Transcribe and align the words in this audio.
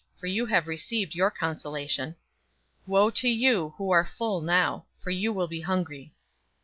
For 0.17 0.25
you 0.25 0.47
have 0.47 0.67
received 0.67 1.13
your 1.13 1.29
consolation. 1.29 2.15
006:025 2.87 2.87
Woe 2.87 3.09
to 3.11 3.29
you, 3.29 3.47
you 3.51 3.73
who 3.77 3.91
are 3.91 4.03
full 4.03 4.41
now, 4.41 4.87
for 4.99 5.11
you 5.11 5.31
will 5.31 5.45
be 5.47 5.61
hungry. 5.61 6.15